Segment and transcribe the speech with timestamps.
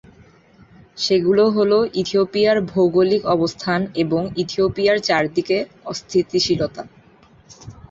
[0.97, 5.57] সেগুলো হল, ইথিওপিয়ার ভৌগোলিক অবস্থান এবং ইথিওপিয়ার চারদিকে
[5.85, 6.83] অস্থিতিশীলতা।